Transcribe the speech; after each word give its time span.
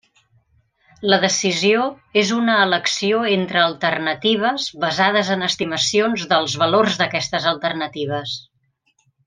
La 1.13 1.17
decisió 1.25 1.83
és 2.21 2.31
una 2.37 2.55
elecció 2.69 3.19
entre 3.35 3.61
alternatives 3.65 4.67
basades 4.87 5.29
en 5.37 5.49
estimacions 5.51 6.25
dels 6.35 6.57
valors 6.65 6.99
d'aquestes 7.03 7.47
alternatives. 7.55 8.37